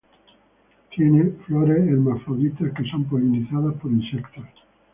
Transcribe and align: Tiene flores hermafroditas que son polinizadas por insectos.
Tiene 0.95 1.29
flores 1.45 1.77
hermafroditas 1.87 2.73
que 2.73 2.89
son 2.89 3.03
polinizadas 3.05 3.75
por 3.75 3.91
insectos. 3.91 4.47